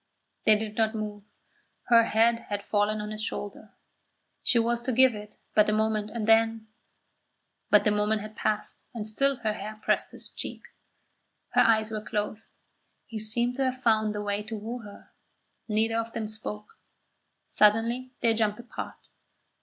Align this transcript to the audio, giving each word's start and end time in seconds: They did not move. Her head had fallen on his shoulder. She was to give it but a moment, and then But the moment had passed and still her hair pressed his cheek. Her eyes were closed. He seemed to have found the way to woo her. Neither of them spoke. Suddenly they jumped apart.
They 0.45 0.57
did 0.57 0.77
not 0.77 0.95
move. 0.95 1.25
Her 1.89 2.05
head 2.05 2.39
had 2.49 2.65
fallen 2.65 2.99
on 3.01 3.11
his 3.11 3.21
shoulder. 3.23 3.75
She 4.41 4.57
was 4.57 4.81
to 4.81 4.91
give 4.91 5.13
it 5.13 5.37
but 5.53 5.69
a 5.69 5.73
moment, 5.73 6.09
and 6.09 6.25
then 6.27 6.69
But 7.69 7.83
the 7.83 7.91
moment 7.91 8.21
had 8.23 8.35
passed 8.35 8.81
and 8.95 9.07
still 9.07 9.35
her 9.35 9.53
hair 9.53 9.79
pressed 9.83 10.11
his 10.11 10.29
cheek. 10.29 10.63
Her 11.49 11.61
eyes 11.61 11.91
were 11.91 12.01
closed. 12.01 12.49
He 13.05 13.19
seemed 13.19 13.57
to 13.57 13.65
have 13.65 13.83
found 13.83 14.15
the 14.15 14.23
way 14.23 14.41
to 14.41 14.57
woo 14.57 14.79
her. 14.79 15.11
Neither 15.67 15.99
of 15.99 16.13
them 16.13 16.27
spoke. 16.27 16.79
Suddenly 17.47 18.11
they 18.21 18.33
jumped 18.33 18.57
apart. 18.59 19.07